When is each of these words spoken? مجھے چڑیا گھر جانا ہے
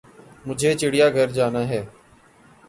مجھے 0.45 0.71
چڑیا 0.79 1.07
گھر 1.09 1.27
جانا 1.37 1.61
ہے 1.69 1.81